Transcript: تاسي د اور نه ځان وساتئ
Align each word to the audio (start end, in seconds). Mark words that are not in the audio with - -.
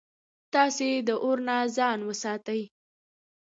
تاسي 0.53 0.89
د 1.07 1.09
اور 1.23 1.37
نه 1.47 1.57
ځان 1.75 1.99
وساتئ 2.09 2.61